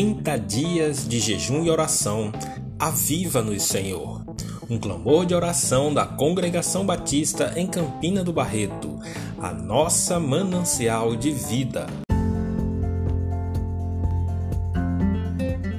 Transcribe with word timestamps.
30 0.00 0.38
dias 0.38 1.06
de 1.06 1.20
jejum 1.20 1.62
e 1.62 1.70
oração, 1.70 2.32
aviva-nos, 2.78 3.62
Senhor. 3.64 4.24
Um 4.70 4.78
clamor 4.78 5.26
de 5.26 5.34
oração 5.34 5.92
da 5.92 6.06
Congregação 6.06 6.86
Batista 6.86 7.52
em 7.54 7.66
Campina 7.66 8.24
do 8.24 8.32
Barreto, 8.32 8.98
a 9.38 9.52
nossa 9.52 10.18
manancial 10.18 11.14
de 11.14 11.30
vida. 11.32 11.86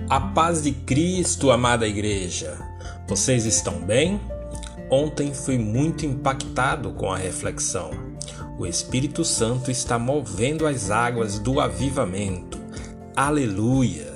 A 0.08 0.22
paz 0.22 0.62
de 0.62 0.72
Cristo, 0.72 1.50
amada 1.50 1.88
igreja. 1.88 2.60
Vocês 3.08 3.48
estão 3.48 3.82
bem? 3.82 4.22
Ontem 4.92 5.34
fui 5.34 5.58
muito 5.58 6.06
impactado 6.06 6.92
com 6.92 7.12
a 7.12 7.18
reflexão. 7.18 7.90
O 8.60 8.68
Espírito 8.68 9.26
Santo 9.26 9.72
está 9.72 9.98
movendo 9.98 10.68
as 10.68 10.92
águas 10.92 11.40
do 11.40 11.60
avivamento. 11.60 12.62
Aleluias! 13.16 14.11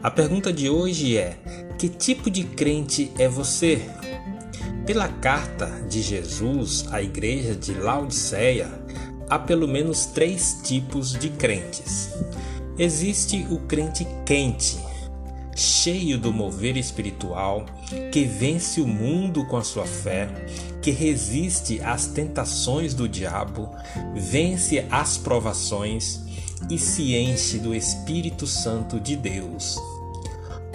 A 0.00 0.12
pergunta 0.12 0.52
de 0.52 0.70
hoje 0.70 1.16
é: 1.16 1.36
que 1.76 1.88
tipo 1.88 2.30
de 2.30 2.44
crente 2.44 3.10
é 3.18 3.28
você? 3.28 3.82
Pela 4.86 5.08
carta 5.08 5.66
de 5.88 6.00
Jesus 6.00 6.86
à 6.92 7.02
igreja 7.02 7.54
de 7.56 7.74
Laodiceia, 7.74 8.70
há 9.28 9.40
pelo 9.40 9.66
menos 9.66 10.06
três 10.06 10.60
tipos 10.62 11.12
de 11.14 11.30
crentes. 11.30 12.14
Existe 12.78 13.44
o 13.50 13.58
crente 13.58 14.06
quente, 14.24 14.78
cheio 15.56 16.16
do 16.16 16.32
mover 16.32 16.76
espiritual, 16.76 17.66
que 18.12 18.24
vence 18.24 18.80
o 18.80 18.86
mundo 18.86 19.44
com 19.46 19.56
a 19.56 19.64
sua 19.64 19.84
fé, 19.84 20.28
que 20.80 20.92
resiste 20.92 21.80
às 21.80 22.06
tentações 22.06 22.94
do 22.94 23.08
diabo, 23.08 23.68
vence 24.14 24.86
as 24.92 25.18
provações 25.18 26.27
e 26.70 26.78
se 26.78 27.14
enche 27.14 27.58
do 27.58 27.74
Espírito 27.74 28.46
Santo 28.46 28.98
de 28.98 29.16
Deus. 29.16 29.78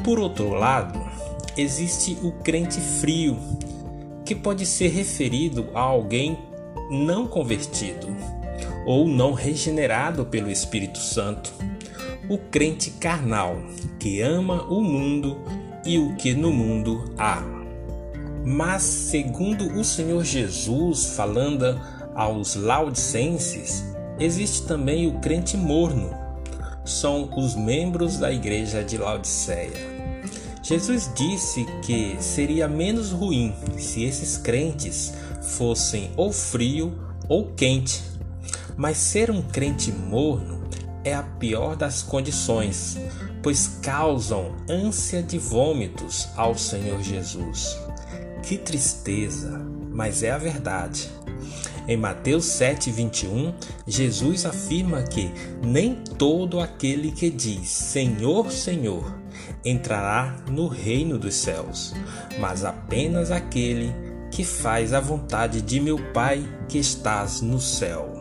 Por 0.03 0.19
outro 0.19 0.49
lado, 0.49 0.99
existe 1.57 2.17
o 2.21 2.31
crente 2.31 2.79
frio, 2.79 3.37
que 4.25 4.35
pode 4.35 4.65
ser 4.65 4.89
referido 4.89 5.69
a 5.73 5.81
alguém 5.81 6.37
não 6.89 7.27
convertido 7.27 8.07
ou 8.85 9.07
não 9.07 9.33
regenerado 9.33 10.25
pelo 10.25 10.49
Espírito 10.49 10.99
Santo 10.99 11.53
o 12.29 12.37
crente 12.37 12.89
carnal, 12.91 13.57
que 13.99 14.21
ama 14.21 14.63
o 14.63 14.81
mundo 14.81 15.37
e 15.85 15.97
o 15.97 16.15
que 16.15 16.33
no 16.33 16.51
mundo 16.51 17.13
há. 17.17 17.43
Mas, 18.45 18.83
segundo 18.83 19.65
o 19.77 19.83
Senhor 19.83 20.23
Jesus, 20.23 21.15
falando 21.15 21.79
aos 22.15 22.55
laudicenses, 22.55 23.92
existe 24.19 24.63
também 24.63 25.07
o 25.07 25.19
crente 25.19 25.57
morno. 25.57 26.11
São 26.85 27.29
os 27.37 27.55
membros 27.55 28.17
da 28.17 28.31
igreja 28.31 28.83
de 28.83 28.97
Laodiceia. 28.97 29.93
Jesus 30.61 31.11
disse 31.13 31.65
que 31.81 32.15
seria 32.19 32.67
menos 32.67 33.11
ruim 33.11 33.53
se 33.77 34.03
esses 34.03 34.37
crentes 34.37 35.13
fossem 35.41 36.11
ou 36.15 36.31
frio 36.31 36.97
ou 37.27 37.51
quente. 37.53 38.01
Mas 38.77 38.97
ser 38.97 39.29
um 39.29 39.41
crente 39.41 39.91
morno 39.91 40.63
é 41.03 41.13
a 41.13 41.23
pior 41.23 41.75
das 41.75 42.01
condições, 42.01 42.97
pois 43.41 43.79
causam 43.81 44.55
ânsia 44.69 45.21
de 45.21 45.37
vômitos 45.37 46.29
ao 46.35 46.57
Senhor 46.57 47.01
Jesus. 47.01 47.77
Que 48.41 48.57
tristeza, 48.57 49.59
mas 49.91 50.23
é 50.23 50.31
a 50.31 50.37
verdade. 50.37 51.09
Em 51.87 51.97
Mateus 51.97 52.45
7,21, 52.45 53.53
Jesus 53.85 54.45
afirma 54.45 55.03
que 55.03 55.29
nem 55.61 55.95
todo 56.17 56.59
aquele 56.59 57.11
que 57.11 57.29
diz 57.29 57.69
Senhor, 57.69 58.51
Senhor 58.51 59.23
entrará 59.65 60.37
no 60.49 60.67
reino 60.67 61.17
dos 61.17 61.35
céus, 61.35 61.93
mas 62.39 62.63
apenas 62.63 63.31
aquele 63.31 63.93
que 64.31 64.43
faz 64.43 64.93
a 64.93 64.99
vontade 64.99 65.61
de 65.61 65.79
meu 65.79 65.97
Pai 66.13 66.43
que 66.67 66.77
estás 66.77 67.41
no 67.41 67.59
céu. 67.59 68.19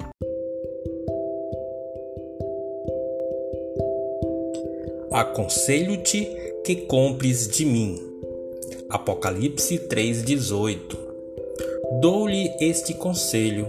Aconselho-te 5.12 6.27
que 6.65 6.77
compres 6.87 7.47
de 7.47 7.65
mim. 7.65 7.99
Apocalipse 8.89 9.79
3:18. 9.79 11.02
Dou-lhe 12.03 12.53
este 12.59 12.95
conselho: 12.95 13.69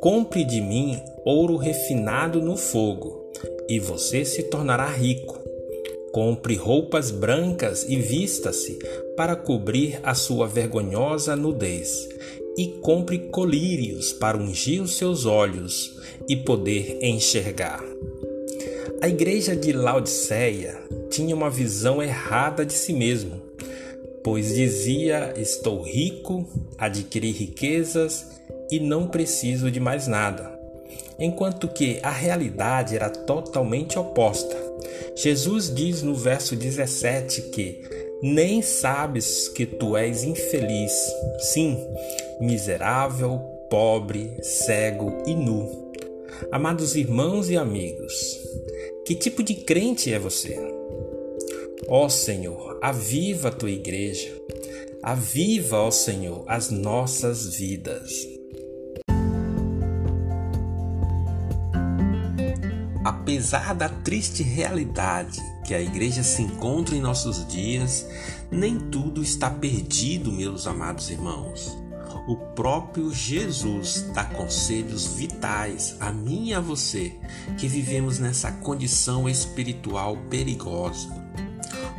compre 0.00 0.44
de 0.44 0.60
mim 0.60 1.02
ouro 1.24 1.56
refinado 1.56 2.40
no 2.40 2.56
fogo, 2.56 3.32
e 3.68 3.80
você 3.80 4.24
se 4.24 4.44
tornará 4.44 4.86
rico. 4.86 5.36
Compre 6.12 6.54
roupas 6.54 7.10
brancas 7.10 7.84
e 7.88 7.96
vista-se 7.96 8.78
para 9.16 9.34
cobrir 9.34 9.98
a 10.04 10.14
sua 10.14 10.46
vergonhosa 10.46 11.34
nudez, 11.34 12.08
e 12.56 12.68
compre 12.80 13.18
colírios 13.18 14.12
para 14.12 14.38
ungir 14.38 14.80
os 14.80 14.96
seus 14.96 15.26
olhos 15.26 15.98
e 16.28 16.36
poder 16.36 17.00
enxergar. 17.02 17.82
A 19.00 19.08
igreja 19.08 19.56
de 19.56 19.72
Laodiceia 19.72 20.80
tinha 21.10 21.34
uma 21.34 21.50
visão 21.50 22.00
errada 22.00 22.64
de 22.64 22.74
si 22.74 22.92
mesmo, 22.92 23.41
pois 24.22 24.54
dizia: 24.54 25.34
Estou 25.36 25.82
rico, 25.82 26.46
adquiri 26.78 27.30
riquezas 27.30 28.40
e 28.70 28.80
não 28.80 29.08
preciso 29.08 29.70
de 29.70 29.80
mais 29.80 30.06
nada. 30.06 30.58
Enquanto 31.18 31.68
que 31.68 32.00
a 32.02 32.10
realidade 32.10 32.96
era 32.96 33.10
totalmente 33.10 33.98
oposta. 33.98 34.56
Jesus 35.14 35.72
diz 35.72 36.02
no 36.02 36.14
verso 36.14 36.56
17 36.56 37.42
que 37.50 37.82
nem 38.22 38.62
sabes 38.62 39.48
que 39.48 39.66
tu 39.66 39.96
és 39.96 40.24
infeliz, 40.24 40.92
sim, 41.38 41.76
miserável, 42.40 43.38
pobre, 43.68 44.36
cego 44.42 45.22
e 45.26 45.34
nu. 45.34 45.92
Amados 46.50 46.96
irmãos 46.96 47.50
e 47.50 47.56
amigos, 47.56 48.38
que 49.04 49.14
tipo 49.14 49.42
de 49.42 49.54
crente 49.54 50.12
é 50.12 50.18
você? 50.18 50.56
Ó 51.88 52.08
Senhor, 52.08 52.78
aviva 52.82 53.48
a 53.48 53.52
tua 53.52 53.70
igreja. 53.70 54.30
Aviva, 55.02 55.78
ó 55.78 55.90
Senhor, 55.90 56.44
as 56.46 56.70
nossas 56.70 57.56
vidas. 57.56 58.10
Apesar 63.04 63.74
da 63.74 63.88
triste 63.88 64.42
realidade 64.42 65.40
que 65.66 65.74
a 65.74 65.80
igreja 65.80 66.22
se 66.22 66.42
encontra 66.42 66.94
em 66.94 67.00
nossos 67.00 67.46
dias, 67.48 68.06
nem 68.50 68.78
tudo 68.78 69.22
está 69.22 69.50
perdido, 69.50 70.30
meus 70.30 70.66
amados 70.66 71.10
irmãos 71.10 71.82
o 72.26 72.36
próprio 72.36 73.12
Jesus 73.12 74.06
dá 74.14 74.24
conselhos 74.24 75.06
vitais 75.14 75.96
a 75.98 76.12
mim 76.12 76.48
e 76.48 76.54
a 76.54 76.60
você 76.60 77.18
que 77.58 77.66
vivemos 77.66 78.18
nessa 78.18 78.52
condição 78.52 79.28
espiritual 79.28 80.16
perigosa. 80.30 81.21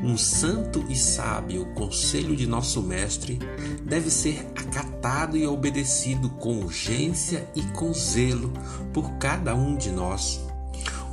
Um 0.04 0.18
santo 0.18 0.84
e 0.90 0.98
sábio 0.98 1.66
conselho 1.74 2.36
de 2.36 2.46
nosso 2.46 2.84
Mestre 2.84 3.40
deve 3.86 4.12
ser 4.12 4.46
acatado 4.54 5.38
e 5.38 5.48
obedecido 5.48 6.30
com 6.30 6.58
urgência 6.58 7.48
e 7.56 7.62
com 7.62 7.94
zelo 7.94 8.52
por 8.92 9.12
cada 9.14 9.56
um 9.56 9.78
de 9.78 9.90
nós. 9.90 10.42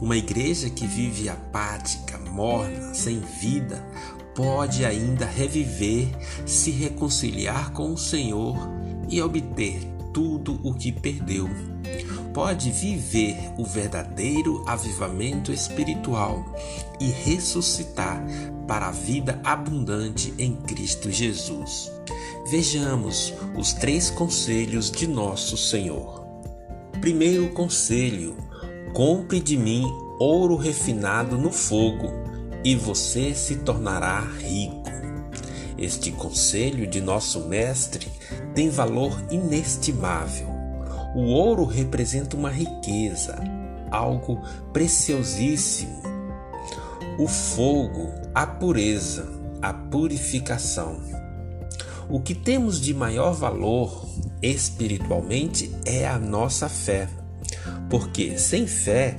Uma 0.00 0.16
igreja 0.16 0.68
que 0.68 0.88
vive 0.88 1.28
apática, 1.28 2.18
morna, 2.18 2.92
sem 2.92 3.20
vida, 3.20 3.80
pode 4.34 4.84
ainda 4.84 5.24
reviver, 5.24 6.08
se 6.44 6.72
reconciliar 6.72 7.72
com 7.72 7.92
o 7.92 7.98
Senhor 7.98 8.56
e 9.08 9.22
obter 9.22 9.80
tudo 10.12 10.58
o 10.64 10.74
que 10.74 10.90
perdeu. 10.90 11.48
Pode 12.32 12.70
viver 12.70 13.36
o 13.58 13.64
verdadeiro 13.64 14.62
avivamento 14.66 15.52
espiritual 15.52 16.44
e 17.00 17.10
ressuscitar 17.10 18.24
para 18.68 18.88
a 18.88 18.92
vida 18.92 19.40
abundante 19.42 20.32
em 20.38 20.54
Cristo 20.54 21.10
Jesus. 21.10 21.90
Vejamos 22.48 23.34
os 23.56 23.72
três 23.72 24.10
conselhos 24.10 24.90
de 24.90 25.08
nosso 25.08 25.56
Senhor. 25.56 26.24
Primeiro 27.00 27.48
conselho: 27.50 28.36
compre 28.92 29.40
de 29.40 29.56
mim 29.56 29.84
ouro 30.20 30.54
refinado 30.54 31.36
no 31.36 31.50
fogo, 31.50 32.12
e 32.62 32.76
você 32.76 33.34
se 33.34 33.56
tornará 33.56 34.20
rico. 34.20 34.90
Este 35.76 36.12
conselho 36.12 36.86
de 36.86 37.00
nosso 37.00 37.48
Mestre 37.48 38.06
tem 38.54 38.68
valor 38.68 39.18
inestimável. 39.30 40.59
O 41.14 41.22
ouro 41.22 41.64
representa 41.64 42.36
uma 42.36 42.50
riqueza, 42.50 43.36
algo 43.90 44.40
preciosíssimo. 44.72 46.00
O 47.18 47.26
fogo, 47.26 48.12
a 48.34 48.46
pureza, 48.46 49.28
a 49.60 49.72
purificação. 49.72 51.00
O 52.08 52.20
que 52.20 52.34
temos 52.34 52.80
de 52.80 52.94
maior 52.94 53.32
valor 53.32 54.06
espiritualmente 54.42 55.74
é 55.84 56.06
a 56.06 56.18
nossa 56.18 56.68
fé, 56.68 57.08
porque 57.88 58.38
sem 58.38 58.66
fé 58.66 59.18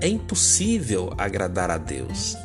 é 0.00 0.08
impossível 0.08 1.12
agradar 1.18 1.70
a 1.70 1.78
Deus. 1.78 2.36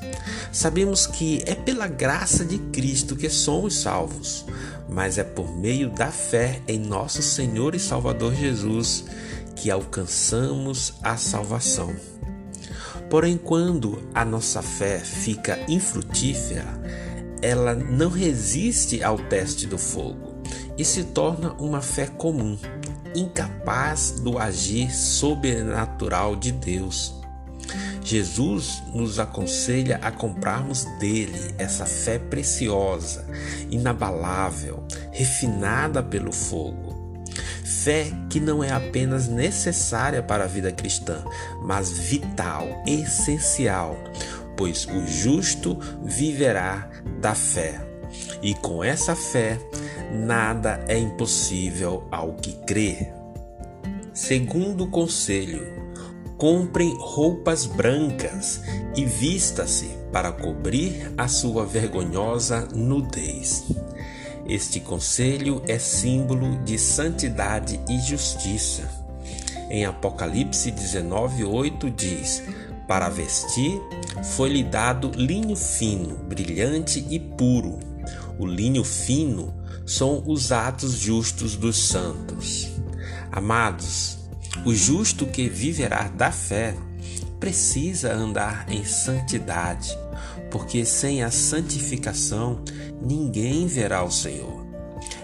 Sabemos 0.51 1.05
que 1.05 1.43
é 1.45 1.53
pela 1.53 1.87
graça 1.87 2.43
de 2.43 2.57
Cristo 2.57 3.15
que 3.15 3.29
somos 3.29 3.79
salvos, 3.79 4.45
mas 4.89 5.17
é 5.17 5.23
por 5.23 5.55
meio 5.55 5.89
da 5.89 6.11
fé 6.11 6.61
em 6.67 6.79
nosso 6.79 7.21
Senhor 7.21 7.75
e 7.75 7.79
Salvador 7.79 8.33
Jesus 8.33 9.05
que 9.55 9.71
alcançamos 9.71 10.93
a 11.03 11.17
salvação. 11.17 11.93
Porém, 13.09 13.37
quando 13.37 14.03
a 14.13 14.23
nossa 14.25 14.61
fé 14.61 14.99
fica 14.99 15.59
infrutífera, 15.67 16.67
ela 17.41 17.73
não 17.73 18.09
resiste 18.09 19.03
ao 19.03 19.17
teste 19.17 19.65
do 19.65 19.77
fogo 19.77 20.41
e 20.77 20.83
se 20.83 21.03
torna 21.05 21.53
uma 21.53 21.81
fé 21.81 22.07
comum, 22.07 22.57
incapaz 23.15 24.11
do 24.19 24.37
agir 24.37 24.91
sobrenatural 24.91 26.35
de 26.35 26.51
Deus. 26.51 27.15
Jesus 28.07 28.81
nos 28.93 29.19
aconselha 29.19 29.99
a 30.01 30.09
comprarmos 30.09 30.85
dele 30.97 31.53
essa 31.57 31.85
fé 31.85 32.17
preciosa, 32.17 33.27
inabalável, 33.69 34.81
refinada 35.11 36.01
pelo 36.01 36.31
fogo. 36.31 36.95
Fé 37.65 38.09
que 38.29 38.39
não 38.39 38.63
é 38.63 38.71
apenas 38.71 39.27
necessária 39.27 40.23
para 40.23 40.45
a 40.45 40.47
vida 40.47 40.71
cristã, 40.71 41.21
mas 41.61 41.91
vital, 41.91 42.81
essencial, 42.87 43.97
pois 44.55 44.85
o 44.85 45.05
justo 45.05 45.77
viverá 46.01 46.89
da 47.19 47.35
fé. 47.35 47.85
E 48.41 48.53
com 48.53 48.81
essa 48.81 49.17
fé, 49.17 49.59
nada 50.13 50.81
é 50.87 50.97
impossível 50.97 52.07
ao 52.09 52.35
que 52.35 52.53
crê. 52.65 53.11
Segundo 54.13 54.87
conselho, 54.87 55.76
comprem 56.37 56.95
roupas 56.99 57.65
brancas 57.65 58.61
e 58.95 59.03
vista-se 59.03 59.89
para 60.11 60.31
cobrir 60.31 61.11
a 61.17 61.27
sua 61.27 61.65
vergonhosa 61.65 62.67
nudez. 62.73 63.65
Este 64.47 64.79
conselho 64.79 65.61
é 65.67 65.77
símbolo 65.77 66.57
de 66.63 66.77
santidade 66.77 67.79
e 67.89 67.99
justiça. 67.99 68.89
Em 69.69 69.85
Apocalipse 69.85 70.71
19:8 70.71 71.93
diz: 71.93 72.43
Para 72.87 73.09
vestir 73.09 73.81
foi-lhe 74.23 74.63
dado 74.63 75.11
linho 75.15 75.55
fino, 75.55 76.15
brilhante 76.15 77.05
e 77.09 77.19
puro. 77.19 77.79
O 78.39 78.45
linho 78.45 78.83
fino 78.83 79.53
são 79.85 80.23
os 80.25 80.51
atos 80.51 80.93
justos 80.93 81.57
dos 81.57 81.89
santos. 81.89 82.69
Amados, 83.31 84.16
o 84.65 84.73
justo 84.73 85.25
que 85.25 85.47
viverá 85.47 86.07
da 86.09 86.31
fé 86.31 86.75
precisa 87.39 88.13
andar 88.13 88.65
em 88.69 88.83
santidade, 88.83 89.97
porque 90.51 90.85
sem 90.85 91.23
a 91.23 91.31
santificação 91.31 92.61
ninguém 93.01 93.67
verá 93.67 94.03
o 94.03 94.11
Senhor. 94.11 94.65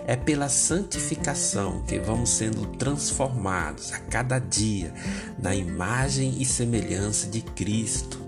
É 0.05 0.15
pela 0.15 0.49
santificação 0.49 1.81
que 1.83 1.97
vamos 1.97 2.29
sendo 2.29 2.65
transformados 2.77 3.91
a 3.93 3.99
cada 3.99 4.37
dia 4.37 4.93
na 5.41 5.55
imagem 5.55 6.35
e 6.39 6.45
semelhança 6.45 7.27
de 7.27 7.41
Cristo, 7.41 8.19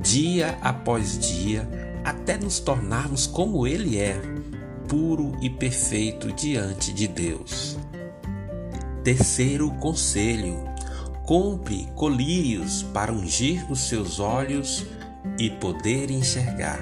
dia 0.00 0.58
após 0.62 1.18
dia, 1.18 1.68
até 2.02 2.36
nos 2.36 2.58
tornarmos 2.58 3.26
como 3.26 3.66
Ele 3.66 3.98
é, 3.98 4.20
puro 4.88 5.36
e 5.40 5.50
perfeito 5.50 6.32
diante 6.32 6.92
de 6.92 7.06
Deus. 7.06 7.78
Terceiro 9.04 9.68
conselho: 9.80 10.62
compre 11.24 11.88
colírios 11.96 12.84
para 12.84 13.12
ungir 13.12 13.68
os 13.68 13.80
seus 13.88 14.20
olhos 14.20 14.86
e 15.36 15.50
poder 15.50 16.08
enxergar. 16.08 16.80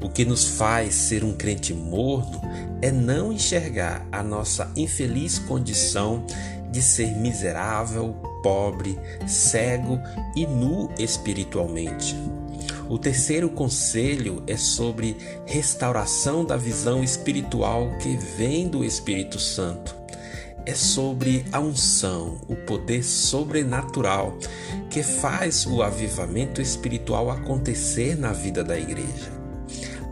O 0.00 0.08
que 0.08 0.24
nos 0.24 0.56
faz 0.56 0.94
ser 0.94 1.22
um 1.22 1.34
crente 1.34 1.74
morno 1.74 2.40
é 2.80 2.90
não 2.90 3.30
enxergar 3.30 4.06
a 4.10 4.22
nossa 4.22 4.72
infeliz 4.74 5.38
condição 5.38 6.24
de 6.70 6.80
ser 6.80 7.14
miserável, 7.14 8.16
pobre, 8.42 8.98
cego 9.26 10.00
e 10.34 10.46
nu 10.46 10.90
espiritualmente. 10.98 12.16
O 12.88 12.98
terceiro 12.98 13.50
conselho 13.50 14.42
é 14.46 14.56
sobre 14.56 15.16
restauração 15.44 16.42
da 16.42 16.56
visão 16.56 17.04
espiritual 17.04 17.90
que 17.98 18.16
vem 18.16 18.66
do 18.66 18.82
Espírito 18.82 19.38
Santo 19.38 20.01
é 20.64 20.74
sobre 20.74 21.44
a 21.52 21.60
unção, 21.60 22.40
o 22.48 22.54
poder 22.54 23.02
sobrenatural 23.02 24.38
que 24.90 25.02
faz 25.02 25.66
o 25.66 25.82
avivamento 25.82 26.60
espiritual 26.60 27.30
acontecer 27.30 28.16
na 28.16 28.32
vida 28.32 28.62
da 28.62 28.78
igreja. 28.78 29.32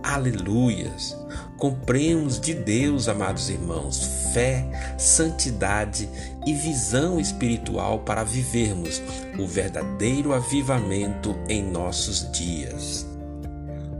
Aleluias! 0.02 1.17
Compremos 1.56 2.41
de 2.41 2.55
Deus, 2.55 3.06
amados 3.06 3.50
irmãos, 3.50 4.31
fé, 4.32 4.97
santidade 4.99 6.08
e 6.47 6.55
visão 6.55 7.20
espiritual 7.20 7.99
para 7.99 8.25
vivermos 8.25 9.02
o 9.38 9.47
verdadeiro 9.47 10.32
avivamento 10.32 11.37
em 11.50 11.62
nossos 11.62 12.32
dias. 12.32 13.06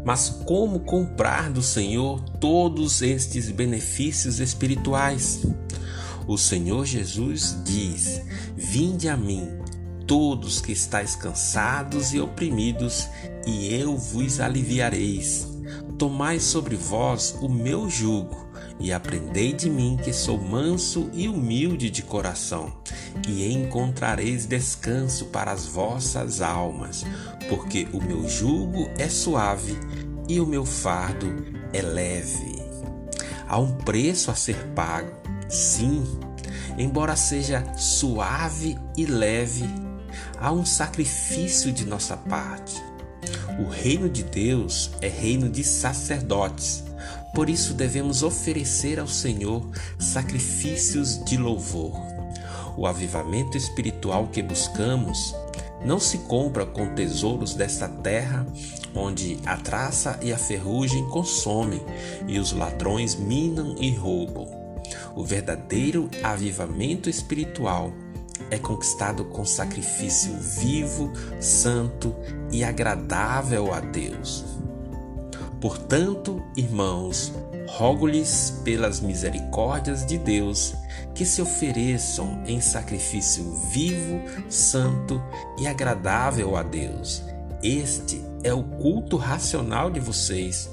Mas 0.02 0.31
como 0.47 0.81
comprar 0.81 1.50
do 1.50 1.62
Senhor 1.62 2.20
todos 2.41 3.02
estes 3.02 3.50
benefícios 3.50 4.41
espirituais? 4.41 5.43
O 6.31 6.38
Senhor 6.38 6.87
Jesus 6.87 7.56
diz: 7.65 8.23
Vinde 8.55 9.09
a 9.09 9.17
mim, 9.17 9.49
todos 10.06 10.61
que 10.61 10.71
estáis 10.71 11.17
cansados 11.17 12.15
e 12.15 12.21
oprimidos, 12.21 13.09
e 13.44 13.75
eu 13.75 13.97
vos 13.99 14.38
aliviareis. 14.38 15.49
Tomai 15.99 16.38
sobre 16.38 16.77
vós 16.77 17.37
o 17.41 17.49
meu 17.49 17.91
jugo 17.91 18.49
e 18.79 18.93
aprendei 18.93 19.53
de 19.53 19.69
mim 19.69 19.99
que 20.00 20.12
sou 20.12 20.41
manso 20.41 21.11
e 21.12 21.29
humilde 21.29 21.91
de 21.91 22.00
coração, 22.00 22.81
e 23.26 23.53
encontrareis 23.53 24.47
descanso 24.47 25.25
para 25.26 25.50
as 25.50 25.67
vossas 25.67 26.41
almas, 26.41 27.05
porque 27.49 27.88
o 27.93 28.00
meu 28.00 28.29
jugo 28.29 28.88
é 28.97 29.09
suave 29.09 29.76
e 30.29 30.38
o 30.38 30.47
meu 30.47 30.65
fardo 30.65 31.26
é 31.73 31.83
leve. 31.83 32.62
Há 33.49 33.59
um 33.59 33.73
preço 33.79 34.31
a 34.31 34.37
ser 34.37 34.69
pago 34.76 35.19
Sim, 35.50 36.05
embora 36.79 37.17
seja 37.17 37.64
suave 37.76 38.79
e 38.97 39.05
leve, 39.05 39.64
há 40.38 40.52
um 40.52 40.64
sacrifício 40.64 41.73
de 41.73 41.85
nossa 41.85 42.16
parte. 42.16 42.80
O 43.59 43.69
reino 43.69 44.09
de 44.09 44.23
Deus 44.23 44.92
é 45.02 45.09
reino 45.09 45.49
de 45.49 45.64
sacerdotes, 45.64 46.85
por 47.35 47.50
isso 47.50 47.75
devemos 47.75 48.23
oferecer 48.23 49.00
ao 49.00 49.09
Senhor 49.09 49.69
sacrifícios 49.99 51.23
de 51.25 51.37
louvor. 51.37 52.00
O 52.76 52.87
avivamento 52.87 53.57
espiritual 53.57 54.28
que 54.28 54.42
buscamos 54.42 55.35
não 55.85 55.99
se 55.99 56.19
compra 56.19 56.64
com 56.64 56.95
tesouros 56.95 57.54
desta 57.54 57.88
terra, 57.88 58.47
onde 58.95 59.38
a 59.45 59.57
traça 59.57 60.16
e 60.23 60.33
a 60.33 60.38
ferrugem 60.38 61.04
consomem 61.09 61.85
e 62.28 62.38
os 62.38 62.52
ladrões 62.52 63.16
minam 63.16 63.75
e 63.80 63.90
roubam. 63.90 64.60
O 65.14 65.25
verdadeiro 65.25 66.09
avivamento 66.23 67.11
espiritual 67.11 67.93
é 68.50 68.59
conquistado 68.59 69.25
com 69.25 69.45
sacrifício 69.45 70.33
vivo, 70.38 71.12
santo 71.40 72.14
e 72.50 72.64
agradável 72.64 73.73
a 73.73 73.81
Deus. 73.81 74.45
Portanto, 75.61 76.43
irmãos, 76.57 77.33
rogo-lhes 77.69 78.61
pelas 78.64 79.00
misericórdias 79.00 80.07
de 80.07 80.17
Deus 80.17 80.75
que 81.14 81.25
se 81.25 81.43
ofereçam 81.43 82.43
em 82.47 82.61
sacrifício 82.61 83.45
vivo, 83.71 84.23
santo 84.49 85.23
e 85.59 85.67
agradável 85.67 86.57
a 86.57 86.62
Deus. 86.62 87.23
Este 87.62 88.25
é 88.43 88.55
o 88.55 88.62
culto 88.62 89.17
racional 89.17 89.90
de 89.90 90.00
vocês. 90.00 90.71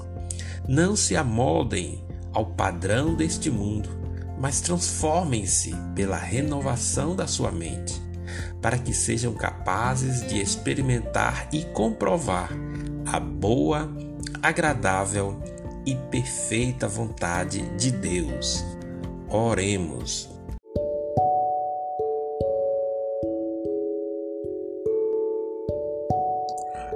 Não 0.67 0.96
se 0.96 1.15
amoldem 1.17 2.03
ao 2.32 2.46
padrão 2.46 3.13
deste 3.13 3.50
mundo, 3.50 3.89
mas 4.39 4.62
transformem-se 4.62 5.75
pela 5.96 6.17
renovação 6.17 7.15
da 7.15 7.25
sua 7.25 7.51
mente, 7.51 8.01
para 8.62 8.77
que 8.77 8.94
sejam 8.94 9.34
capazes 9.34 10.25
de 10.27 10.39
experimentar 10.39 11.50
e 11.51 11.63
comprovar 11.65 12.51
a 13.06 13.20
boa, 13.20 13.89
agradável 14.41 15.41
e 15.86 15.96
perfeita 15.96 16.88
vontade 16.88 17.62
de 17.77 17.91
Deus. 17.91 18.63
Oremos. 19.29 20.29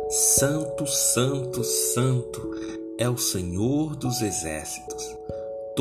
Santo, 0.10 0.86
Santo, 0.88 1.64
Santo 1.64 2.52
é 2.98 3.08
o 3.08 3.18
Senhor 3.18 3.96
dos 3.96 4.22
Exércitos 4.22 5.22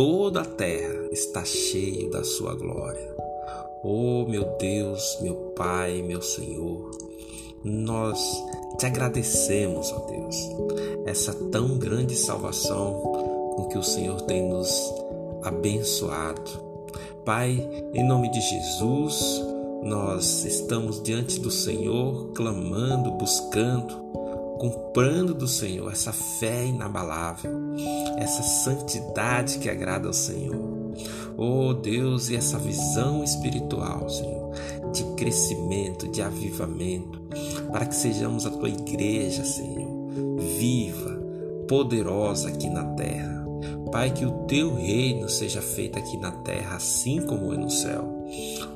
toda 0.00 0.40
a 0.40 0.45
terra 0.47 1.11
está 1.12 1.45
cheia 1.45 2.09
da 2.09 2.25
sua 2.25 2.54
glória. 2.54 3.14
Oh, 3.85 4.25
meu 4.26 4.45
Deus, 4.57 5.19
meu 5.21 5.35
Pai, 5.54 6.00
meu 6.00 6.23
Senhor, 6.23 6.90
nós 7.62 8.19
te 8.78 8.87
agradecemos, 8.87 9.92
ó 9.92 9.99
Deus, 10.07 10.37
essa 11.04 11.35
tão 11.52 11.76
grande 11.76 12.16
salvação 12.16 12.95
com 13.54 13.69
que 13.69 13.76
o 13.76 13.83
Senhor 13.83 14.23
tem 14.23 14.49
nos 14.49 14.71
abençoado. 15.42 16.50
Pai, 17.23 17.69
em 17.92 18.02
nome 18.02 18.30
de 18.30 18.40
Jesus, 18.40 19.45
nós 19.83 20.47
estamos 20.47 21.02
diante 21.02 21.38
do 21.38 21.50
Senhor, 21.50 22.33
clamando, 22.33 23.11
buscando, 23.19 23.95
comprando 24.61 25.33
do 25.33 25.49
Senhor 25.49 25.90
essa 25.90 26.12
fé 26.12 26.67
inabalável, 26.67 27.50
essa 28.19 28.43
santidade 28.43 29.59
que 29.59 29.71
agrada 29.71 30.07
ao 30.07 30.12
Senhor. 30.12 30.93
Oh 31.35 31.73
Deus, 31.73 32.29
e 32.29 32.37
essa 32.37 32.59
visão 32.59 33.25
espiritual, 33.25 34.07
Senhor, 34.11 34.52
de 34.93 35.02
crescimento, 35.17 36.07
de 36.09 36.21
avivamento, 36.21 37.23
para 37.73 37.87
que 37.87 37.95
sejamos 37.95 38.45
a 38.45 38.50
tua 38.50 38.69
igreja, 38.69 39.47
Senhor, 39.47 40.11
viva, 40.59 41.19
poderosa 41.67 42.50
aqui 42.50 42.69
na 42.69 42.85
terra. 42.85 43.40
Pai, 43.90 44.11
que 44.11 44.26
o 44.26 44.45
teu 44.47 44.75
reino 44.75 45.26
seja 45.31 45.62
feito 45.62 45.99
aqui 45.99 46.19
na 46.19 46.33
terra, 46.33 46.76
assim 46.76 47.23
como 47.23 47.55
é 47.55 47.57
no 47.57 47.71
céu. 47.71 48.26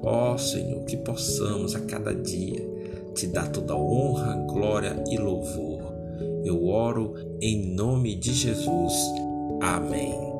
Ó 0.03 0.33
oh, 0.33 0.38
Senhor, 0.38 0.83
que 0.87 0.97
possamos 0.97 1.76
a 1.76 1.81
cada 1.81 2.14
dia 2.14 2.73
te 3.14 3.29
dar 3.29 3.49
toda 3.50 3.76
honra, 3.76 4.35
glória 4.47 5.03
e 5.09 5.17
louvor. 5.17 5.74
Eu 6.45 6.67
oro 6.67 7.15
em 7.41 7.75
nome 7.75 8.15
de 8.15 8.33
Jesus. 8.33 8.93
Amém. 9.63 10.34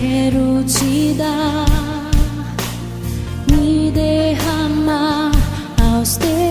Quero 0.00 0.62
te 0.64 1.14
dar, 1.14 1.66
me 3.50 3.90
derramar 3.90 5.32
aos 5.82 6.18
teus. 6.18 6.45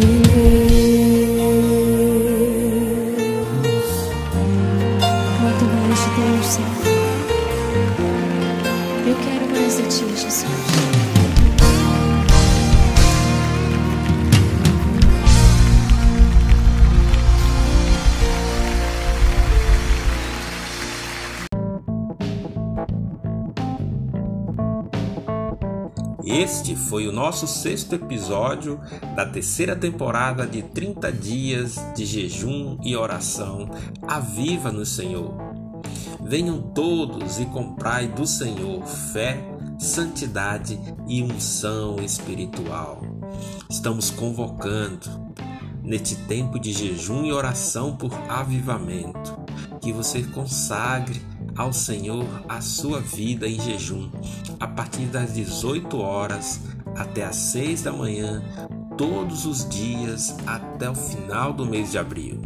to 0.00 0.06
me. 0.06 0.63
Nosso 27.24 27.46
sexto 27.46 27.94
episódio 27.94 28.78
da 29.16 29.24
terceira 29.24 29.74
temporada 29.74 30.46
de 30.46 30.60
30 30.60 31.10
dias 31.10 31.80
de 31.96 32.04
jejum 32.04 32.76
e 32.84 32.94
oração. 32.94 33.70
Aviva 34.06 34.70
no 34.70 34.84
Senhor. 34.84 35.34
Venham 36.22 36.60
todos 36.60 37.40
e 37.40 37.46
comprai 37.46 38.08
do 38.08 38.26
Senhor 38.26 38.86
fé, 38.86 39.42
santidade 39.78 40.78
e 41.08 41.22
unção 41.22 41.96
espiritual. 41.96 43.00
Estamos 43.70 44.10
convocando 44.10 45.08
neste 45.82 46.16
tempo 46.26 46.58
de 46.58 46.74
jejum 46.74 47.24
e 47.24 47.32
oração 47.32 47.96
por 47.96 48.12
avivamento, 48.28 49.34
que 49.80 49.94
você 49.94 50.22
consagre 50.24 51.22
ao 51.56 51.72
Senhor 51.72 52.26
a 52.46 52.60
sua 52.60 53.00
vida 53.00 53.48
em 53.48 53.58
jejum, 53.58 54.10
a 54.60 54.66
partir 54.66 55.06
das 55.06 55.32
18 55.32 55.96
horas 55.96 56.60
até 56.96 57.24
as 57.24 57.36
6 57.36 57.82
da 57.82 57.92
manhã, 57.92 58.42
todos 58.96 59.44
os 59.46 59.68
dias 59.68 60.36
até 60.46 60.88
o 60.88 60.94
final 60.94 61.52
do 61.52 61.66
mês 61.66 61.90
de 61.90 61.98
abril. 61.98 62.40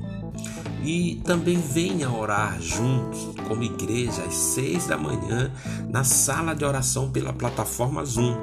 E 0.82 1.20
também 1.24 1.58
venha 1.58 2.10
orar 2.10 2.60
juntos, 2.60 3.34
como 3.46 3.62
igreja, 3.62 4.22
às 4.22 4.34
6 4.34 4.86
da 4.86 4.96
manhã, 4.96 5.52
na 5.88 6.04
sala 6.04 6.54
de 6.54 6.64
oração 6.64 7.10
pela 7.10 7.32
plataforma 7.32 8.04
Zoom. 8.04 8.34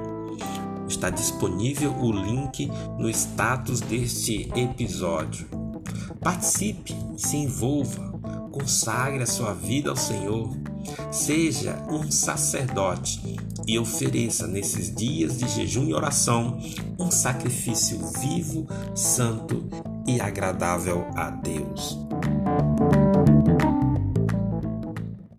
Está 0.88 1.10
disponível 1.10 1.96
o 1.98 2.12
link 2.12 2.72
no 3.00 3.10
status 3.10 3.80
deste 3.80 4.52
episódio. 4.56 5.48
Participe, 6.22 6.96
se 7.18 7.38
envolva, 7.38 8.14
consagre 8.52 9.24
a 9.24 9.28
sua 9.28 9.54
vida 9.54 9.90
ao 9.90 9.96
Senhor, 9.96 10.56
seja 11.12 11.84
um 11.90 12.10
sacerdote 12.12 13.38
e 13.68 13.80
ofereça 13.80 14.48
nesses 14.48 14.94
dias 14.94 15.38
de 15.38 15.48
jejum 15.48 15.88
e 15.88 15.94
oração 15.94 16.60
um 17.00 17.10
sacrifício 17.10 18.00
vivo, 18.20 18.68
santo 18.94 19.66
e 20.08 20.20
agradável 20.20 21.06
a 21.16 21.30
Deus. 21.30 21.98